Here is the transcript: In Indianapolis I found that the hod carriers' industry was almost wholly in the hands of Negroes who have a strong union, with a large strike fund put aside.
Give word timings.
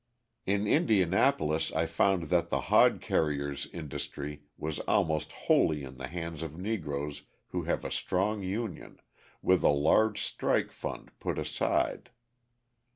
In 0.47 0.65
Indianapolis 0.65 1.71
I 1.71 1.85
found 1.85 2.29
that 2.29 2.49
the 2.49 2.61
hod 2.73 3.01
carriers' 3.01 3.67
industry 3.71 4.41
was 4.57 4.79
almost 4.89 5.31
wholly 5.31 5.83
in 5.83 5.97
the 5.99 6.07
hands 6.07 6.41
of 6.41 6.57
Negroes 6.57 7.21
who 7.49 7.65
have 7.65 7.85
a 7.85 7.91
strong 7.91 8.41
union, 8.41 8.99
with 9.43 9.61
a 9.61 9.69
large 9.69 10.19
strike 10.23 10.71
fund 10.71 11.11
put 11.19 11.37
aside. 11.37 12.09